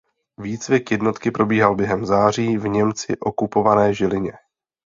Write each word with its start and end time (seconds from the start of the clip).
Výcvik 0.37 0.91
jednotky 0.91 1.31
probíhal 1.31 1.75
během 1.75 2.05
září 2.05 2.57
v 2.57 2.67
Němci 2.67 3.17
okupované 3.19 3.93
Žilině. 3.93 4.33